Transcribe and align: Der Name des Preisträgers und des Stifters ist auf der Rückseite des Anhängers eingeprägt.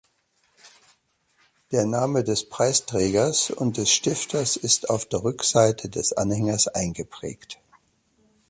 Der 1.69 1.85
Name 1.85 2.23
des 2.23 2.49
Preisträgers 2.49 3.51
und 3.51 3.77
des 3.77 3.91
Stifters 3.91 4.55
ist 4.57 4.89
auf 4.89 5.05
der 5.05 5.23
Rückseite 5.23 5.89
des 5.89 6.11
Anhängers 6.13 6.67
eingeprägt. 6.69 7.59